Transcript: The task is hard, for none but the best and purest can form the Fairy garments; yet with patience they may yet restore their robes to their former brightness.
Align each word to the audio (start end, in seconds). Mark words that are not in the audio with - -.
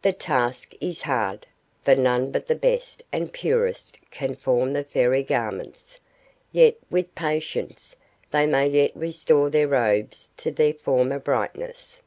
The 0.00 0.14
task 0.14 0.72
is 0.80 1.02
hard, 1.02 1.44
for 1.84 1.94
none 1.94 2.30
but 2.32 2.46
the 2.46 2.54
best 2.54 3.02
and 3.12 3.30
purest 3.30 3.98
can 4.10 4.34
form 4.34 4.72
the 4.72 4.82
Fairy 4.82 5.22
garments; 5.22 6.00
yet 6.52 6.76
with 6.88 7.14
patience 7.14 7.94
they 8.30 8.46
may 8.46 8.66
yet 8.66 8.92
restore 8.96 9.50
their 9.50 9.68
robes 9.68 10.30
to 10.38 10.50
their 10.50 10.72
former 10.72 11.18
brightness. 11.18 12.00